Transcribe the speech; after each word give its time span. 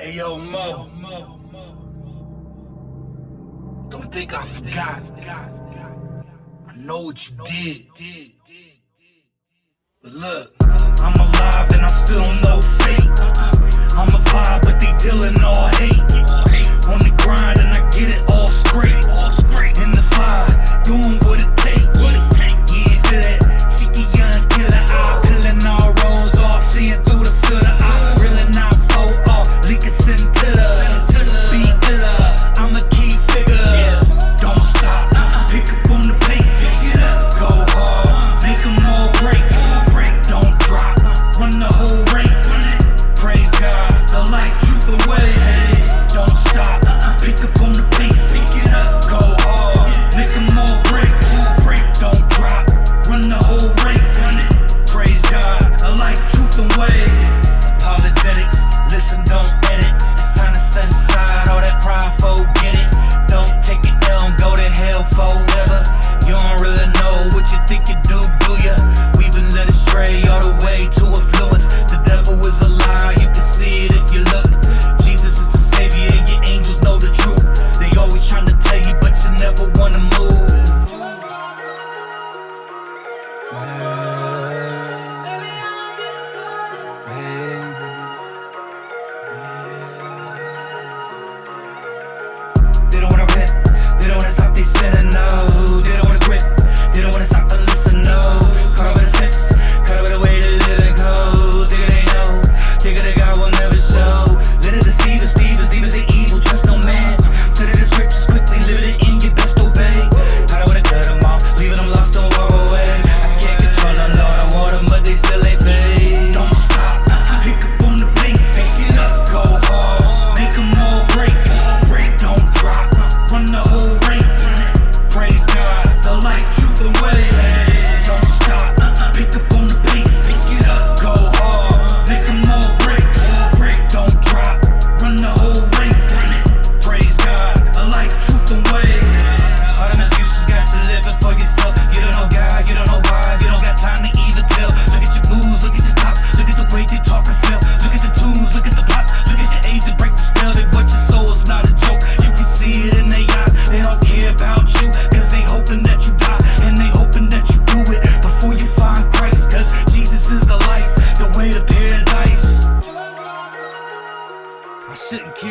Hey 0.00 0.14
yo, 0.14 0.38
Mo. 0.38 0.88
Don't 3.90 4.10
think 4.14 4.32
I 4.32 4.42
forgot. 4.46 5.02
I 6.68 6.76
know 6.76 7.02
what 7.02 7.30
you 7.30 7.36
did. 7.46 8.32
But 10.02 10.12
look. 10.12 10.59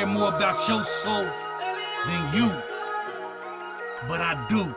care 0.00 0.06
more 0.06 0.28
about 0.28 0.66
your 0.68 0.82
soul 0.82 1.26
than 2.06 2.34
you. 2.34 2.50
But 4.08 4.20
I 4.20 4.46
do. 4.48 4.74